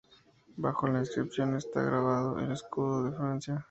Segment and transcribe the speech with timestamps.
[0.57, 3.59] Bajo la inscripción está grabado el escudo de Francia.